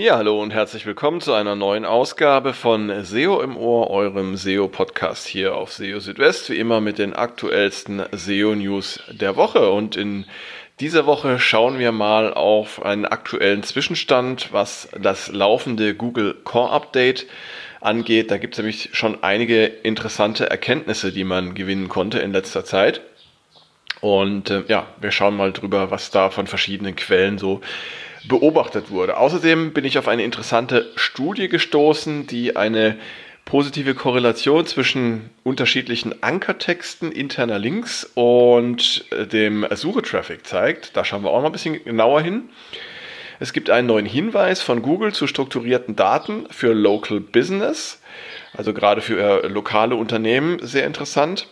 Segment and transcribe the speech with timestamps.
[0.00, 5.26] Ja, hallo und herzlich willkommen zu einer neuen Ausgabe von SEO im Ohr, eurem SEO-Podcast
[5.26, 9.72] hier auf SEO Südwest, wie immer mit den aktuellsten SEO-News der Woche.
[9.72, 10.24] Und in
[10.78, 17.26] dieser Woche schauen wir mal auf einen aktuellen Zwischenstand, was das laufende Google Core Update
[17.80, 18.30] angeht.
[18.30, 23.00] Da gibt es nämlich schon einige interessante Erkenntnisse, die man gewinnen konnte in letzter Zeit.
[24.00, 27.62] Und äh, ja, wir schauen mal drüber, was da von verschiedenen Quellen so
[28.26, 29.16] beobachtet wurde.
[29.16, 32.96] Außerdem bin ich auf eine interessante Studie gestoßen, die eine
[33.44, 40.96] positive Korrelation zwischen unterschiedlichen Ankertexten interner Links und äh, dem Suchetraffic zeigt.
[40.96, 42.50] Da schauen wir auch noch ein bisschen genauer hin.
[43.40, 48.02] Es gibt einen neuen Hinweis von Google zu strukturierten Daten für Local Business,
[48.52, 51.46] also gerade für äh, lokale Unternehmen sehr interessant.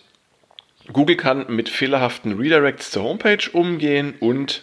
[0.92, 4.62] Google kann mit fehlerhaften Redirects zur Homepage umgehen und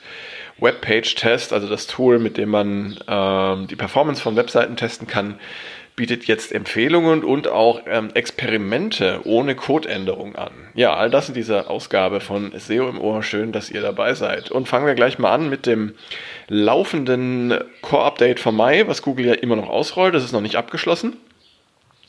[0.59, 5.39] Webpage-Test, also das Tool, mit dem man ähm, die Performance von Webseiten testen kann,
[5.95, 10.51] bietet jetzt Empfehlungen und auch ähm, Experimente ohne Codeänderung an.
[10.73, 13.21] Ja, all das in dieser Ausgabe von SEO im Ohr.
[13.21, 14.49] Schön, dass ihr dabei seid.
[14.49, 15.93] Und fangen wir gleich mal an mit dem
[16.47, 20.15] laufenden Core-Update vom Mai, was Google ja immer noch ausrollt.
[20.15, 21.17] Das ist noch nicht abgeschlossen.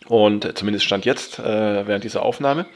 [0.06, 2.66] Und zumindest stand jetzt äh, während dieser Aufnahme.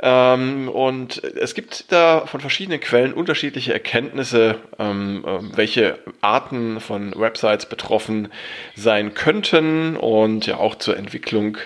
[0.00, 7.18] Ähm, und es gibt da von verschiedenen Quellen unterschiedliche Erkenntnisse, ähm, ähm, welche Arten von
[7.18, 8.28] Websites betroffen
[8.76, 11.58] sein könnten und ja auch zur Entwicklung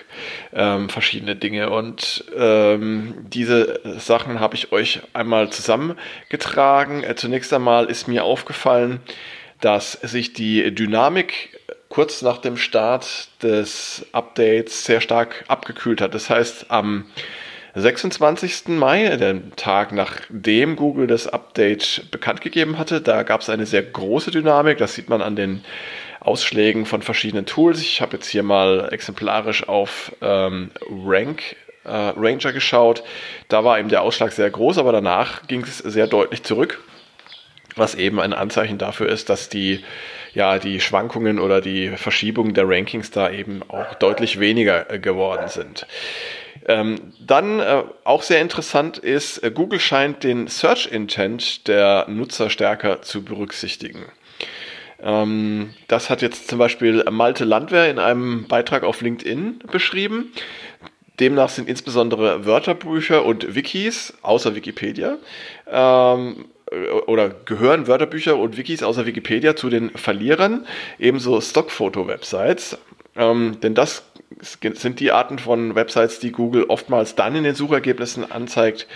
[0.51, 1.69] ähm, verschiedene Dinge.
[1.69, 7.03] Und ähm, diese Sachen habe ich euch einmal zusammengetragen.
[7.03, 8.99] Äh, zunächst einmal ist mir aufgefallen,
[9.61, 16.15] dass sich die Dynamik kurz nach dem Start des Updates sehr stark abgekühlt hat.
[16.15, 17.05] Das heißt, am
[17.75, 18.67] 26.
[18.67, 23.01] Mai, den Tag nachdem Google das Update bekannt gegeben hatte.
[23.01, 24.77] Da gab es eine sehr große Dynamik.
[24.77, 25.63] Das sieht man an den
[26.19, 27.81] Ausschlägen von verschiedenen Tools.
[27.81, 33.03] Ich habe jetzt hier mal exemplarisch auf ähm, Rank äh, Ranger geschaut.
[33.47, 36.81] Da war eben der Ausschlag sehr groß, aber danach ging es sehr deutlich zurück,
[37.75, 39.83] was eben ein Anzeichen dafür ist, dass die
[40.33, 45.47] ja, die Schwankungen oder die Verschiebungen der Rankings da eben auch deutlich weniger äh, geworden
[45.47, 45.85] sind.
[46.65, 52.49] Ähm, dann äh, auch sehr interessant ist, äh, Google scheint den Search Intent der Nutzer
[52.49, 54.05] stärker zu berücksichtigen.
[55.01, 60.31] Ähm, das hat jetzt zum Beispiel Malte Landwehr in einem Beitrag auf LinkedIn beschrieben.
[61.19, 65.17] Demnach sind insbesondere Wörterbücher und Wikis, außer Wikipedia,
[65.69, 66.45] ähm,
[67.05, 70.65] oder gehören Wörterbücher und Wikis außer Wikipedia zu den Verlierern,
[70.97, 72.79] ebenso Stockfoto-Websites.
[73.15, 74.03] Ähm, denn das
[74.41, 78.87] sind die Arten von Websites, die Google oftmals dann in den Suchergebnissen anzeigt,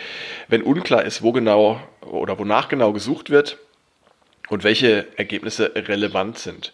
[0.47, 3.57] wenn unklar ist, wo genau oder wonach genau gesucht wird
[4.49, 6.73] und welche Ergebnisse relevant sind.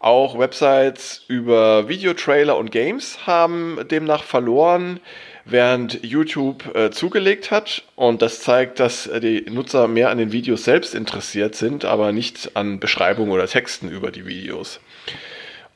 [0.00, 5.00] Auch Websites über Videotrailer und Games haben demnach verloren,
[5.44, 7.82] während YouTube äh, zugelegt hat.
[7.96, 12.52] Und das zeigt, dass die Nutzer mehr an den Videos selbst interessiert sind, aber nicht
[12.54, 14.78] an Beschreibungen oder Texten über die Videos.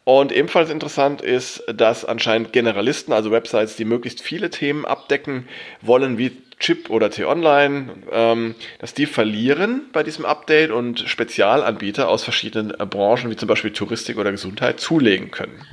[0.04, 5.48] Und ebenfalls interessant ist, dass anscheinend Generalisten, also Websites, die möglichst viele Themen abdecken
[5.80, 12.24] wollen, wie Chip oder T-Online, ähm, dass die verlieren bei diesem Update und Spezialanbieter aus
[12.24, 15.64] verschiedenen äh, Branchen, wie zum Beispiel Touristik oder Gesundheit, zulegen können.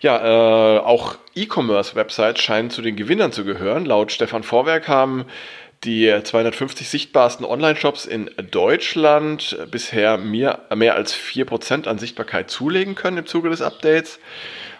[0.00, 3.84] Ja, äh, auch E-Commerce-Websites scheinen zu den Gewinnern zu gehören.
[3.86, 5.24] Laut Stefan Vorwerk haben
[5.84, 13.18] die 250 sichtbarsten Online-Shops in Deutschland bisher mehr, mehr als 4% an Sichtbarkeit zulegen können
[13.18, 14.18] im Zuge des Updates.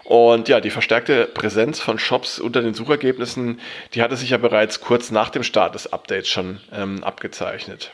[0.04, 3.60] Und ja, die verstärkte Präsenz von Shops unter den Suchergebnissen,
[3.92, 7.92] die hatte sich ja bereits kurz nach dem Start des Updates schon ähm, abgezeichnet.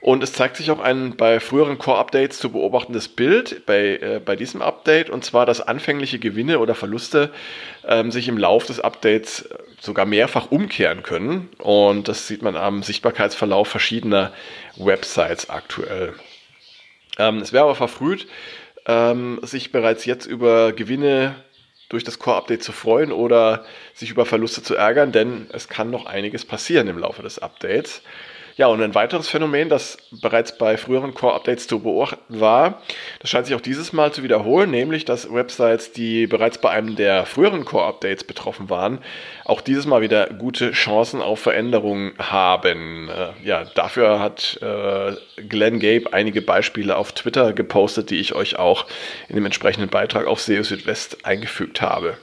[0.00, 4.34] Und es zeigt sich auch ein bei früheren Core-Updates zu beobachtendes Bild bei, äh, bei
[4.34, 7.30] diesem Update, und zwar, dass anfängliche Gewinne oder Verluste
[7.86, 9.48] ähm, sich im Lauf des Updates
[9.78, 11.50] sogar mehrfach umkehren können.
[11.58, 14.32] Und das sieht man am Sichtbarkeitsverlauf verschiedener
[14.76, 16.14] Websites aktuell.
[17.18, 18.26] Ähm, es wäre aber verfrüht,
[18.86, 21.34] ähm, sich bereits jetzt über Gewinne
[21.90, 26.06] durch das Core-Update zu freuen oder sich über Verluste zu ärgern, denn es kann noch
[26.06, 28.02] einiges passieren im Laufe des Updates.
[28.56, 32.82] Ja, und ein weiteres Phänomen, das bereits bei früheren Core-Updates zu beobachten war,
[33.20, 36.96] das scheint sich auch dieses Mal zu wiederholen, nämlich dass Websites, die bereits bei einem
[36.96, 38.98] der früheren Core-Updates betroffen waren,
[39.44, 43.08] auch dieses Mal wieder gute Chancen auf Veränderungen haben.
[43.08, 48.58] Äh, ja, dafür hat äh, Glenn Gabe einige Beispiele auf Twitter gepostet, die ich euch
[48.58, 48.86] auch
[49.28, 52.16] in dem entsprechenden Beitrag auf SEO Südwest eingefügt habe.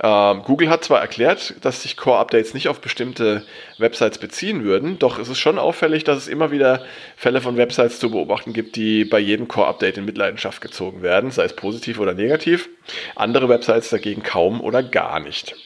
[0.00, 3.44] Ähm, Google hat zwar erklärt, dass sich Core-Updates nicht auf bestimmte
[3.78, 6.84] Websites beziehen würden, doch es ist schon auffällig, dass es immer wieder
[7.16, 11.44] Fälle von Websites zu beobachten gibt, die bei jedem Core-Update in Mitleidenschaft gezogen werden, sei
[11.44, 12.68] es positiv oder negativ.
[13.16, 15.56] Andere Websites dagegen kaum oder gar nicht.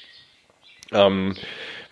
[0.93, 1.35] Ähm,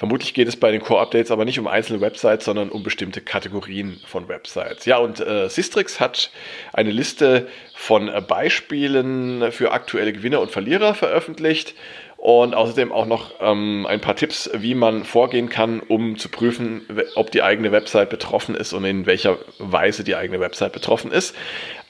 [0.01, 4.01] Vermutlich geht es bei den Core-Updates aber nicht um einzelne Websites, sondern um bestimmte Kategorien
[4.07, 4.87] von Websites.
[4.87, 6.31] Ja, und äh, Sistrix hat
[6.73, 11.75] eine Liste von äh, Beispielen für aktuelle Gewinner und Verlierer veröffentlicht
[12.21, 16.87] und außerdem auch noch ähm, ein paar Tipps, wie man vorgehen kann, um zu prüfen,
[17.15, 21.35] ob die eigene Website betroffen ist und in welcher Weise die eigene Website betroffen ist.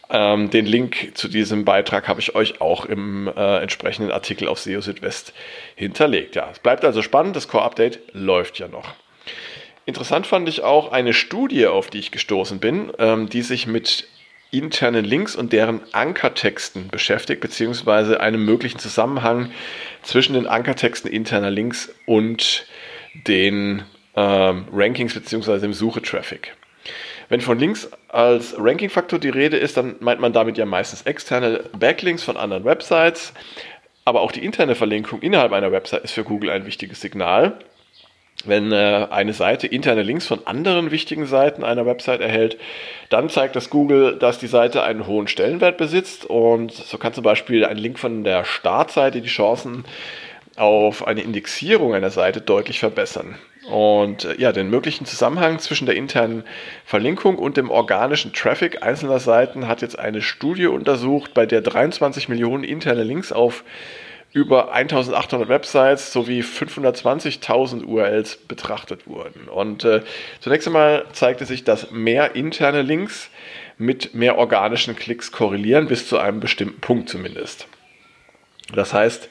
[0.09, 4.61] Ähm, den Link zu diesem Beitrag habe ich euch auch im äh, entsprechenden Artikel auf
[4.61, 5.32] SEO Südwest
[5.75, 6.37] hinterlegt.
[6.37, 8.94] Ja, es bleibt also spannend, das Core-Update läuft ja noch.
[9.85, 14.06] Interessant fand ich auch eine Studie, auf die ich gestoßen bin, ähm, die sich mit
[14.50, 19.50] internen Links und deren Ankertexten beschäftigt, beziehungsweise einem möglichen Zusammenhang
[20.02, 22.67] zwischen den Ankertexten interner Links und
[23.26, 23.82] den
[24.17, 26.55] ähm, Rankings beziehungsweise dem Suchetraffic.
[27.29, 31.64] Wenn von Links als Ranking-Faktor die Rede ist, dann meint man damit ja meistens externe
[31.79, 33.32] Backlinks von anderen Websites.
[34.05, 37.58] Aber auch die interne Verlinkung innerhalb einer Website ist für Google ein wichtiges Signal.
[38.46, 42.58] Wenn äh, eine Seite interne Links von anderen wichtigen Seiten einer Website erhält,
[43.08, 47.25] dann zeigt das Google, dass die Seite einen hohen Stellenwert besitzt und so kann zum
[47.25, 49.84] Beispiel ein Link von der Startseite die Chancen
[50.56, 53.37] auf eine Indexierung einer Seite deutlich verbessern.
[53.70, 56.44] Und äh, ja, den möglichen Zusammenhang zwischen der internen
[56.84, 62.28] Verlinkung und dem organischen Traffic einzelner Seiten hat jetzt eine Studie untersucht, bei der 23
[62.28, 63.64] Millionen interne Links auf
[64.32, 69.49] über 1800 Websites sowie 520.000 URLs betrachtet wurden.
[69.49, 70.03] Und äh,
[70.41, 73.31] zunächst einmal zeigte sich, dass mehr interne Links
[73.77, 77.67] mit mehr organischen Klicks korrelieren, bis zu einem bestimmten Punkt zumindest.
[78.75, 79.29] Das heißt,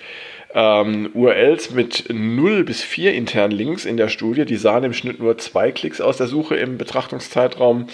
[0.53, 5.19] ähm, URLs mit 0 bis 4 internen Links in der Studie, die sahen im Schnitt
[5.19, 7.87] nur zwei Klicks aus der Suche im Betrachtungszeitraum,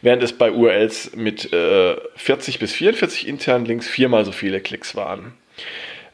[0.00, 4.96] während es bei URLs mit äh, 40 bis 44 internen Links viermal so viele Klicks
[4.96, 5.34] waren.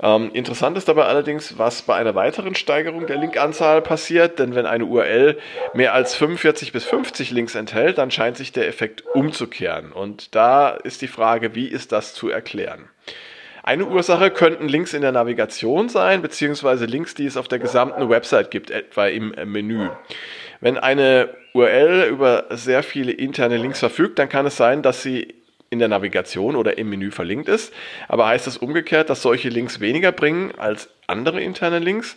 [0.03, 4.67] Ähm, interessant ist dabei allerdings, was bei einer weiteren Steigerung der Linkanzahl passiert, denn wenn
[4.67, 5.39] eine URL
[5.73, 9.93] mehr als 45 bis 50 Links enthält, dann scheint sich der Effekt umzukehren.
[9.93, 12.89] Und da ist die Frage, wie ist das zu erklären?
[13.63, 18.11] Eine Ursache könnten Links in der Navigation sein, beziehungsweise Links, die es auf der gesamten
[18.11, 19.89] Website gibt, etwa im Menü.
[20.61, 25.35] Wenn eine URL über sehr viele interne Links verfügt, dann kann es sein, dass sie
[25.75, 27.75] in der Navigation oder im Menü verlinkt ist.
[28.09, 32.17] Aber heißt das umgekehrt, dass solche Links weniger bringen als andere interne Links?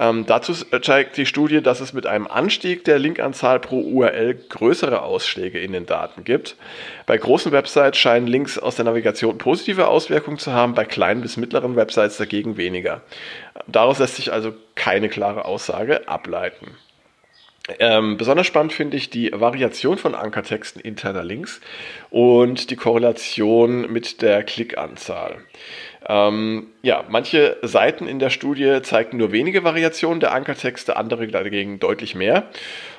[0.00, 5.02] Ähm, dazu zeigt die Studie, dass es mit einem Anstieg der Linkanzahl pro URL größere
[5.02, 6.56] Ausschläge in den Daten gibt.
[7.04, 11.36] Bei großen Websites scheinen Links aus der Navigation positive Auswirkungen zu haben, bei kleinen bis
[11.36, 13.02] mittleren Websites dagegen weniger.
[13.66, 16.68] Daraus lässt sich also keine klare Aussage ableiten.
[17.78, 21.60] Ähm, besonders spannend finde ich die Variation von Ankertexten interner Links
[22.10, 25.44] und die Korrelation mit der Klickanzahl.
[26.10, 31.78] Ähm, ja, manche Seiten in der Studie zeigten nur wenige Variationen der Ankertexte, andere dagegen
[31.78, 32.48] deutlich mehr.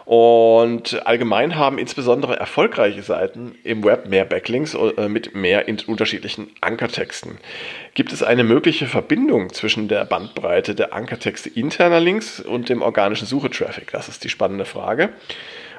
[0.05, 7.37] Und allgemein haben insbesondere erfolgreiche Seiten im Web mehr Backlinks äh, mit mehr unterschiedlichen Ankertexten.
[7.95, 13.27] Gibt es eine mögliche Verbindung zwischen der Bandbreite der Ankertexte interner Links und dem organischen
[13.27, 13.91] Suchetraffic?
[13.91, 15.09] Das ist die spannende Frage.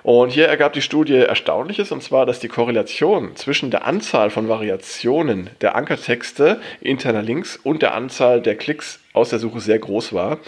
[0.02, 4.48] Und hier ergab die Studie Erstaunliches, und zwar, dass die Korrelation zwischen der Anzahl von
[4.48, 10.12] Variationen der Ankertexte interner Links und der Anzahl der Klicks aus der Suche sehr groß
[10.12, 10.38] war.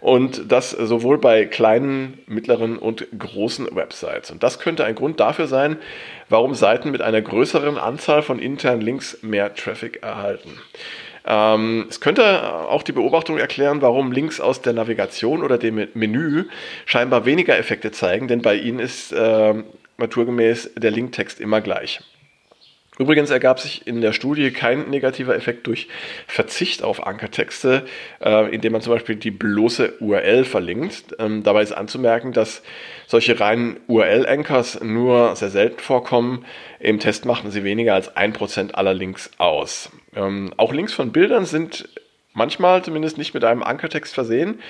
[0.00, 4.32] Und das sowohl bei kleinen, mittleren und großen Websites.
[4.32, 5.76] Und das könnte ein Grund dafür sein,
[6.28, 10.58] warum Seiten mit einer größeren Anzahl von internen Links mehr Traffic erhalten.
[11.24, 16.44] Ähm, es könnte auch die Beobachtung erklären, warum Links aus der Navigation oder dem Menü
[16.86, 19.54] scheinbar weniger Effekte zeigen, denn bei ihnen ist äh,
[19.98, 22.00] naturgemäß der Linktext immer gleich.
[22.98, 25.88] Übrigens ergab sich in der Studie kein negativer Effekt durch
[26.26, 27.86] Verzicht auf Ankertexte,
[28.20, 31.16] äh, indem man zum Beispiel die bloße URL verlinkt.
[31.18, 32.62] Ähm, dabei ist anzumerken, dass
[33.06, 36.44] solche reinen URL-Anchors nur sehr selten vorkommen.
[36.80, 39.90] Im Test machten sie weniger als ein Prozent aller Links aus.
[40.14, 41.88] Ähm, auch Links von Bildern sind
[42.32, 44.60] manchmal zumindest nicht mit einem Ankertext versehen.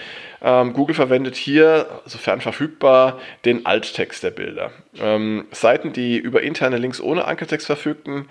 [0.43, 4.71] Ähm, Google verwendet hier, sofern verfügbar, den Alttext der Bilder.
[4.99, 8.29] Ähm, Seiten, die über interne Links ohne Ankertext verfügten,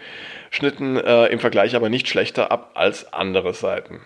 [0.50, 4.02] schnitten äh, im Vergleich aber nicht schlechter ab als andere Seiten.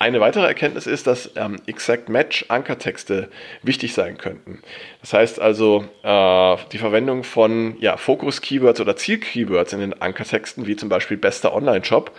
[0.00, 3.30] Eine weitere Erkenntnis ist, dass ähm, Exact Match Ankertexte
[3.64, 4.62] wichtig sein könnten.
[5.00, 10.76] Das heißt also, äh, die Verwendung von ja, Fokus-Keywords oder Ziel-Keywords in den Ankertexten, wie
[10.76, 12.12] zum Beispiel bester Online-Shop.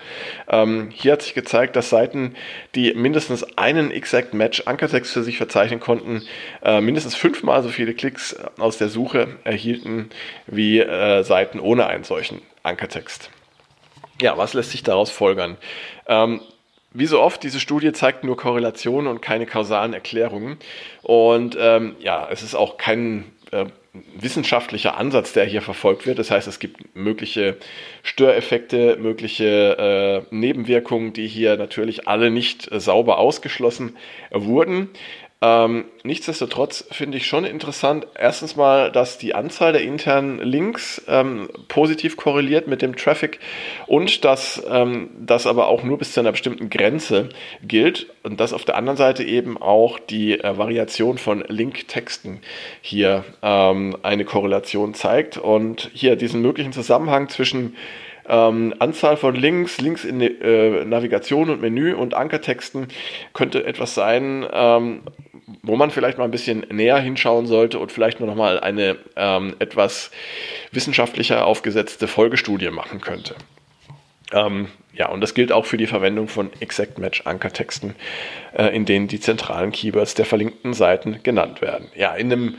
[0.50, 2.36] Ähm, hier hat sich gezeigt, dass Seiten,
[2.76, 6.24] die mindestens einen Exact Match Ankertext für sich verzeichnen konnten,
[6.62, 10.10] äh, mindestens fünfmal so viele Klicks aus der Suche erhielten
[10.48, 13.30] wie äh, Seiten ohne einen solchen Ankertext.
[14.22, 15.56] Ja, was lässt sich daraus folgern?
[16.06, 16.42] Ähm,
[16.92, 20.58] wie so oft, diese Studie zeigt nur Korrelationen und keine kausalen Erklärungen.
[21.04, 23.66] Und ähm, ja, es ist auch kein äh,
[24.16, 26.20] wissenschaftlicher Ansatz, der hier verfolgt wird.
[26.20, 27.58] Das heißt, es gibt mögliche
[28.04, 33.96] Störeffekte, mögliche äh, Nebenwirkungen, die hier natürlich alle nicht äh, sauber ausgeschlossen
[34.32, 34.90] wurden.
[35.42, 41.48] Ähm, nichtsdestotrotz finde ich schon interessant, erstens mal, dass die Anzahl der internen Links ähm,
[41.70, 43.40] positiv korreliert mit dem Traffic
[43.88, 47.30] und dass ähm, das aber auch nur bis zu einer bestimmten Grenze
[47.64, 52.42] gilt und dass auf der anderen Seite eben auch die äh, Variation von Linktexten
[52.82, 55.38] hier ähm, eine Korrelation zeigt.
[55.38, 57.78] Und hier diesen möglichen Zusammenhang zwischen
[58.30, 62.88] ähm, Anzahl von Links, Links in äh, Navigation und Menü und Ankertexten
[63.34, 65.02] könnte etwas sein, ähm,
[65.64, 69.56] wo man vielleicht mal ein bisschen näher hinschauen sollte und vielleicht noch mal eine ähm,
[69.60, 70.12] etwas
[70.72, 73.36] wissenschaftlicher aufgesetzte Folgestudie machen könnte.
[74.32, 77.96] Ähm, ja, und das gilt auch für die Verwendung von Exact Match Ankertexten,
[78.56, 81.88] äh, in denen die zentralen Keywords der verlinkten Seiten genannt werden.
[81.96, 82.56] Ja, in einem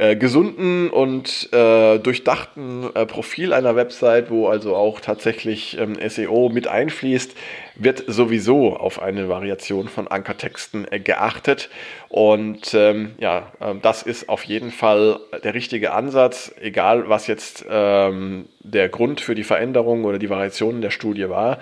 [0.00, 6.48] äh, gesunden und äh, durchdachten äh, Profil einer Website, wo also auch tatsächlich ähm, SEO
[6.48, 7.36] mit einfließt,
[7.74, 11.68] wird sowieso auf eine Variation von Ankertexten äh, geachtet.
[12.08, 17.66] Und ähm, ja, ähm, das ist auf jeden Fall der richtige Ansatz, egal was jetzt
[17.68, 21.58] ähm, der Grund für die Veränderung oder die Variationen der Studie war.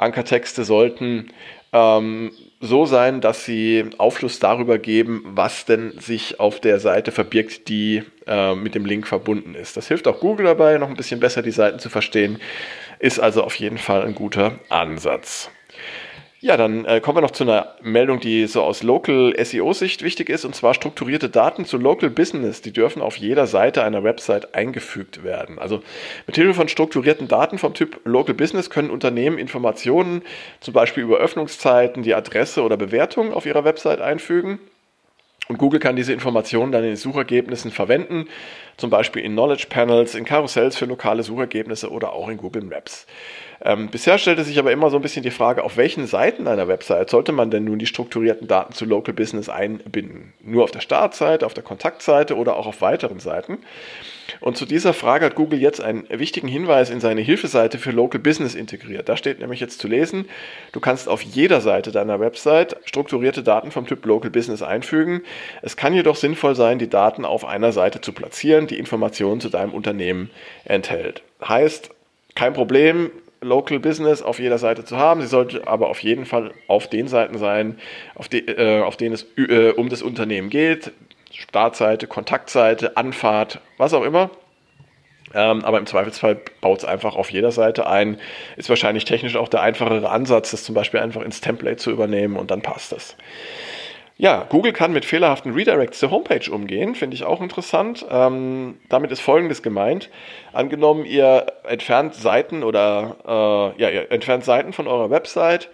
[0.00, 1.30] Ankertexte sollten
[1.72, 7.68] ähm, so sein, dass sie Aufschluss darüber geben, was denn sich auf der Seite verbirgt,
[7.68, 9.76] die äh, mit dem Link verbunden ist.
[9.76, 12.38] Das hilft auch Google dabei, noch ein bisschen besser die Seiten zu verstehen,
[12.98, 15.50] ist also auf jeden Fall ein guter Ansatz.
[16.42, 20.30] Ja, dann äh, kommen wir noch zu einer Meldung, die so aus Local SEO-Sicht wichtig
[20.30, 22.62] ist, und zwar strukturierte Daten zu Local Business.
[22.62, 25.58] Die dürfen auf jeder Seite einer Website eingefügt werden.
[25.58, 25.82] Also
[26.26, 30.22] mit Hilfe von strukturierten Daten vom Typ Local Business können Unternehmen Informationen,
[30.60, 34.60] zum Beispiel über Öffnungszeiten, die Adresse oder Bewertung auf ihrer Website einfügen.
[35.50, 38.28] Und Google kann diese Informationen dann in den Suchergebnissen verwenden,
[38.76, 43.04] zum Beispiel in Knowledge Panels, in Karussells für lokale Suchergebnisse oder auch in Google Maps.
[43.60, 46.68] Ähm, bisher stellte sich aber immer so ein bisschen die Frage, auf welchen Seiten einer
[46.68, 50.34] Website sollte man denn nun die strukturierten Daten zu Local Business einbinden?
[50.40, 53.58] Nur auf der Startseite, auf der Kontaktseite oder auch auf weiteren Seiten?
[54.40, 58.20] Und zu dieser Frage hat Google jetzt einen wichtigen Hinweis in seine Hilfeseite für Local
[58.20, 59.08] Business integriert.
[59.08, 60.26] Da steht nämlich jetzt zu lesen,
[60.72, 65.22] du kannst auf jeder Seite deiner Website strukturierte Daten vom Typ Local Business einfügen.
[65.62, 69.48] Es kann jedoch sinnvoll sein, die Daten auf einer Seite zu platzieren, die Informationen zu
[69.48, 70.30] deinem Unternehmen
[70.64, 71.22] enthält.
[71.46, 71.90] Heißt,
[72.34, 73.10] kein Problem,
[73.42, 75.20] Local Business auf jeder Seite zu haben.
[75.22, 77.78] Sie sollte aber auf jeden Fall auf den Seiten sein,
[78.14, 80.92] auf, die, äh, auf denen es äh, um das Unternehmen geht.
[81.30, 84.30] Startseite, Kontaktseite, Anfahrt, was auch immer.
[85.32, 88.18] Ähm, aber im Zweifelsfall baut es einfach auf jeder Seite ein.
[88.56, 92.36] Ist wahrscheinlich technisch auch der einfachere Ansatz, das zum Beispiel einfach ins Template zu übernehmen
[92.36, 93.16] und dann passt das.
[94.16, 98.04] Ja, Google kann mit fehlerhaften Redirects zur Homepage umgehen, finde ich auch interessant.
[98.10, 100.10] Ähm, damit ist Folgendes gemeint.
[100.52, 105.70] Angenommen, ihr entfernt Seiten oder äh, ja, ihr entfernt Seiten von eurer Website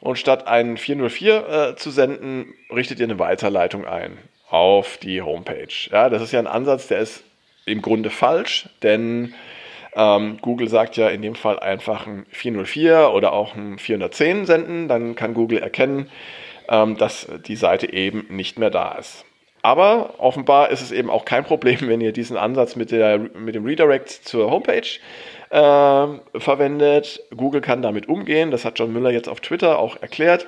[0.00, 4.18] und statt einen 404 äh, zu senden, richtet ihr eine Weiterleitung ein
[4.50, 5.68] auf die Homepage.
[5.90, 7.24] Ja, das ist ja ein Ansatz, der ist
[7.66, 9.34] im Grunde falsch, denn
[9.94, 14.88] ähm, Google sagt ja in dem Fall einfach ein 404 oder auch ein 410 senden,
[14.88, 16.10] dann kann Google erkennen,
[16.68, 19.24] ähm, dass die Seite eben nicht mehr da ist.
[19.62, 23.54] Aber offenbar ist es eben auch kein Problem, wenn ihr diesen Ansatz mit, der, mit
[23.54, 24.86] dem Redirect zur Homepage
[25.50, 27.20] äh, verwendet.
[27.36, 28.50] Google kann damit umgehen.
[28.50, 30.46] Das hat John Müller jetzt auf Twitter auch erklärt.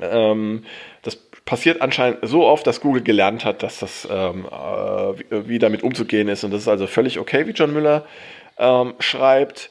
[0.00, 0.64] Ähm,
[1.02, 5.82] das passiert anscheinend so oft, dass Google gelernt hat, dass das ähm, äh, wie damit
[5.82, 6.44] umzugehen ist.
[6.44, 8.06] Und das ist also völlig okay, wie John Müller
[8.58, 9.70] ähm, schreibt.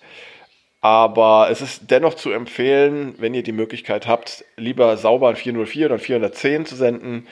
[0.81, 5.87] Aber es ist dennoch zu empfehlen, wenn ihr die Möglichkeit habt, lieber sauber ein 404
[5.87, 7.27] oder ein 410 zu senden.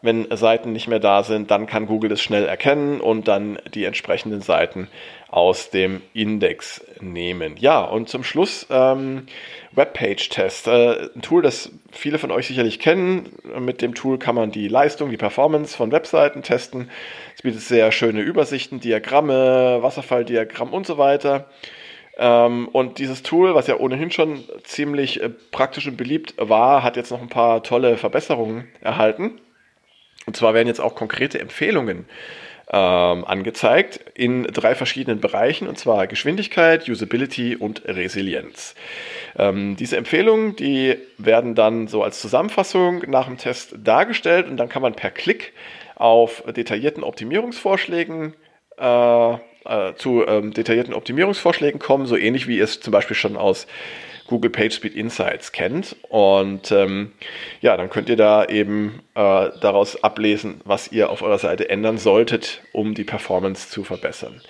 [0.00, 3.84] Wenn Seiten nicht mehr da sind, dann kann Google das schnell erkennen und dann die
[3.84, 4.88] entsprechenden Seiten
[5.28, 7.56] aus dem Index nehmen.
[7.58, 9.26] Ja, und zum Schluss ähm,
[9.72, 10.66] Webpage-Test.
[10.68, 13.28] Äh, ein Tool, das viele von euch sicherlich kennen.
[13.58, 16.90] Mit dem Tool kann man die Leistung, die Performance von Webseiten testen.
[17.34, 21.50] Es bietet sehr schöne Übersichten, Diagramme, Wasserfalldiagramm und so weiter.
[22.18, 26.96] Ähm, und dieses Tool, was ja ohnehin schon ziemlich äh, praktisch und beliebt war, hat
[26.96, 29.40] jetzt noch ein paar tolle Verbesserungen erhalten.
[30.26, 32.06] Und zwar werden jetzt auch konkrete Empfehlungen
[32.72, 38.74] ähm, angezeigt in drei verschiedenen Bereichen, und zwar Geschwindigkeit, Usability und Resilienz.
[39.38, 44.68] Ähm, diese Empfehlungen, die werden dann so als Zusammenfassung nach dem Test dargestellt und dann
[44.68, 45.52] kann man per Klick
[45.94, 48.34] auf detaillierten Optimierungsvorschlägen
[48.78, 53.36] äh, äh, zu ähm, detaillierten Optimierungsvorschlägen kommen, so ähnlich wie ihr es zum Beispiel schon
[53.36, 53.66] aus
[54.26, 55.96] Google PageSpeed Insights kennt.
[56.08, 57.12] Und ähm,
[57.60, 61.98] ja, dann könnt ihr da eben äh, daraus ablesen, was ihr auf eurer Seite ändern
[61.98, 64.40] solltet, um die Performance zu verbessern.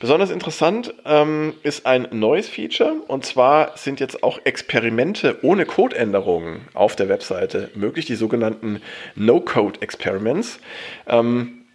[0.00, 6.62] Besonders interessant ähm, ist ein neues Feature und zwar sind jetzt auch Experimente ohne Codeänderungen
[6.74, 8.82] auf der Webseite möglich, die sogenannten
[9.14, 10.58] No-Code-Experiments.
[11.06, 11.66] Ähm,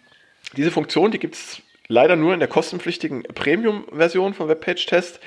[0.58, 5.20] diese Funktion, die gibt es leider nur in der kostenpflichtigen Premium-Version von Webpage Test.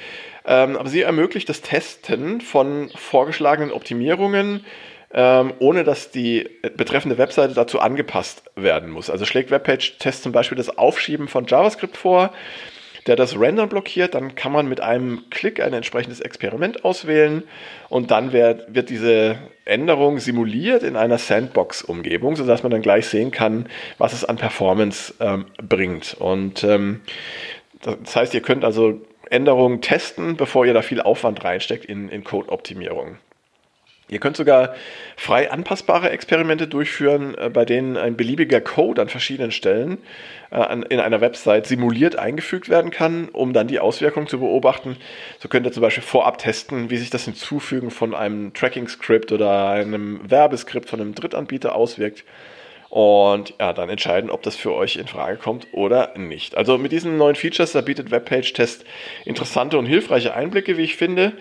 [0.45, 4.65] Ähm, aber sie ermöglicht das Testen von vorgeschlagenen Optimierungen,
[5.13, 9.09] ähm, ohne dass die betreffende Webseite dazu angepasst werden muss.
[9.09, 12.33] Also schlägt Webpage Test zum Beispiel das Aufschieben von JavaScript vor,
[13.07, 17.43] der das Rendern blockiert, dann kann man mit einem Klick ein entsprechendes Experiment auswählen
[17.89, 23.31] und dann wird, wird diese Änderung simuliert in einer Sandbox-Umgebung, sodass man dann gleich sehen
[23.31, 23.67] kann,
[23.97, 26.15] was es an Performance ähm, bringt.
[26.19, 27.01] Und ähm,
[27.81, 32.23] das heißt, ihr könnt also Änderungen testen, bevor ihr da viel Aufwand reinsteckt in, in
[32.23, 33.17] Code-Optimierung.
[34.11, 34.75] Ihr könnt sogar
[35.15, 39.99] frei anpassbare Experimente durchführen, äh, bei denen ein beliebiger Code an verschiedenen Stellen
[40.51, 44.97] äh, in einer Website simuliert eingefügt werden kann, um dann die Auswirkungen zu beobachten.
[45.39, 49.69] So könnt ihr zum Beispiel vorab testen, wie sich das Hinzufügen von einem Tracking-Skript oder
[49.69, 52.25] einem Werbeskript von einem Drittanbieter auswirkt
[52.91, 56.57] und ja, dann entscheiden, ob das für euch in Frage kommt oder nicht.
[56.57, 58.83] Also mit diesen neuen Features, da bietet Webpage-Test
[59.23, 61.31] interessante und hilfreiche Einblicke, wie ich finde,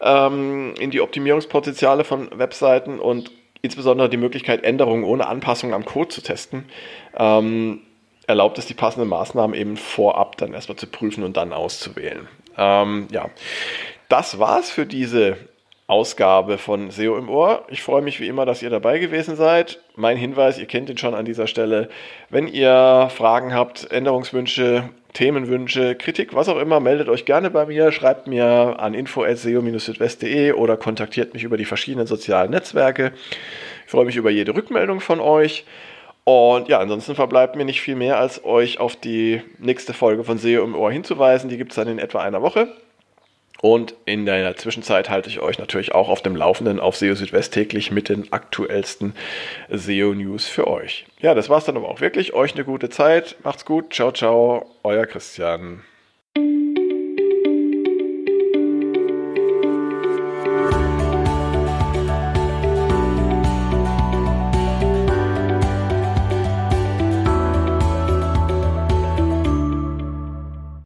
[0.00, 3.30] ähm, in die Optimierungspotenziale von Webseiten und
[3.62, 6.64] insbesondere die Möglichkeit, Änderungen ohne Anpassung am Code zu testen.
[7.16, 7.80] Ähm,
[8.26, 12.28] erlaubt es, die passenden Maßnahmen eben vorab dann erstmal zu prüfen und dann auszuwählen.
[12.56, 13.30] Ähm, ja,
[14.08, 15.36] das war's für diese
[15.88, 17.64] Ausgabe von SEO im Ohr.
[17.68, 19.80] Ich freue mich wie immer, dass ihr dabei gewesen seid.
[19.94, 21.88] Mein Hinweis, ihr kennt ihn schon an dieser Stelle.
[22.28, 27.92] Wenn ihr Fragen habt, Änderungswünsche, Themenwünsche, Kritik, was auch immer, meldet euch gerne bei mir,
[27.92, 33.12] schreibt mir an info.seo-südwest.de oder kontaktiert mich über die verschiedenen sozialen Netzwerke.
[33.84, 35.64] Ich freue mich über jede Rückmeldung von euch.
[36.24, 40.38] Und ja, ansonsten verbleibt mir nicht viel mehr, als euch auf die nächste Folge von
[40.38, 41.48] SEO im Ohr hinzuweisen.
[41.48, 42.66] Die gibt es dann in etwa einer Woche.
[43.62, 47.54] Und in der Zwischenzeit halte ich euch natürlich auch auf dem Laufenden auf SEO Südwest
[47.54, 49.14] täglich mit den aktuellsten
[49.70, 51.06] SEO-News für euch.
[51.20, 52.34] Ja, das war's dann aber auch wirklich.
[52.34, 53.36] Euch eine gute Zeit.
[53.42, 53.94] Macht's gut.
[53.94, 54.66] Ciao, ciao.
[54.82, 55.82] Euer Christian.